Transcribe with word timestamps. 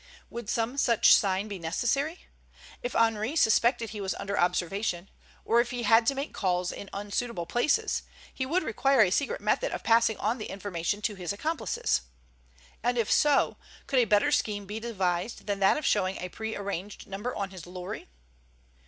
Would 0.31 0.49
some 0.49 0.79
such 0.79 1.13
sign 1.13 1.47
be 1.47 1.59
necessary? 1.59 2.25
If 2.81 2.95
Henri 2.95 3.35
suspected 3.35 3.91
he 3.91 4.01
was 4.01 4.15
under 4.15 4.35
observation, 4.35 5.11
or 5.45 5.61
if 5.61 5.69
he 5.69 5.83
had 5.83 6.07
to 6.07 6.15
make 6.15 6.33
calls 6.33 6.71
in 6.71 6.89
unsuitable 6.91 7.45
places, 7.45 8.01
he 8.33 8.43
would 8.43 8.63
require 8.63 9.01
a 9.01 9.11
secret 9.11 9.39
method 9.41 9.71
of 9.71 9.83
passing 9.83 10.17
on 10.17 10.39
the 10.39 10.47
information 10.49 11.03
to 11.03 11.13
his 11.13 11.31
accomplices. 11.31 12.01
And 12.81 12.97
if 12.97 13.11
so, 13.11 13.57
could 13.85 13.99
a 13.99 14.05
better 14.05 14.31
scheme 14.31 14.65
be 14.65 14.79
devised 14.79 15.45
than 15.45 15.59
that 15.59 15.77
of 15.77 15.85
showing 15.85 16.17
a 16.17 16.29
prearranged 16.29 17.05
number 17.05 17.35
on 17.35 17.51
his 17.51 17.67
lorry? 17.67 18.09